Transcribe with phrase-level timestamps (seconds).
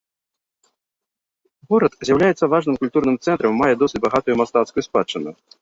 [1.75, 5.29] Горад з'яўляецца важным культурным цэнтрам і мае досыць багатую мастацкую спадчыну.